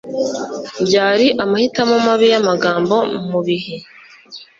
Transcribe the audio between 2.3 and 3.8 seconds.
yamagambo mubihe